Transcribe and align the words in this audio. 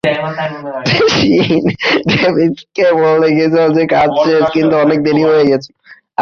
শিন 1.09 1.63
ডেভিসকে 2.09 2.85
বলতে 3.01 3.27
গিয়েছিল 3.35 3.63
যে 3.77 3.83
কাজ 3.87 4.09
শেষ, 4.23 4.43
কিন্তু 4.53 4.75
অনেক 4.77 4.99
দেরি 5.03 5.23
হয়ে 5.23 5.47
গিয়েছিল। 5.47 5.75